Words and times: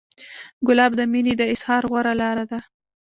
ګلاب 0.67 0.91
د 0.99 1.01
مینې 1.11 1.33
د 1.39 1.43
اظهار 1.53 1.83
غوره 1.89 2.13
لاره 2.21 2.45
ده. 2.51 2.59